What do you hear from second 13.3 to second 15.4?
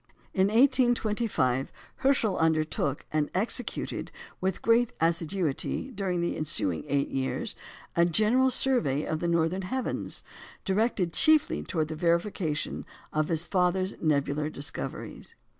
father's nebular discoveries.